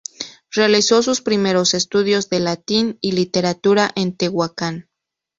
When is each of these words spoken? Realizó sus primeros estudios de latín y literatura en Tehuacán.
Realizó 0.49 1.03
sus 1.03 1.21
primeros 1.21 1.75
estudios 1.75 2.27
de 2.27 2.39
latín 2.39 2.97
y 3.01 3.11
literatura 3.11 3.91
en 3.95 4.17
Tehuacán. 4.17 4.89